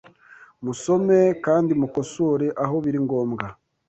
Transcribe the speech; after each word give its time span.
Musome 0.65 1.19
kandi 1.45 1.71
mukosore 1.79 2.47
aho 2.63 2.75
biri 2.83 2.99
ngombwa 3.05 3.45